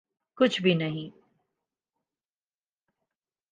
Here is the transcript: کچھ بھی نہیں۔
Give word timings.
کچھ 0.37 0.61
بھی 0.61 0.73
نہیں۔ 0.73 1.09